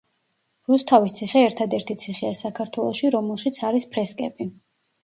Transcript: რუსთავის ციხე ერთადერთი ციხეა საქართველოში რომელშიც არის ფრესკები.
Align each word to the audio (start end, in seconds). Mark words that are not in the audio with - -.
რუსთავის 0.71 1.13
ციხე 1.19 1.43
ერთადერთი 1.49 1.99
ციხეა 2.05 2.41
საქართველოში 2.43 3.13
რომელშიც 3.19 3.65
არის 3.71 3.89
ფრესკები. 3.97 4.55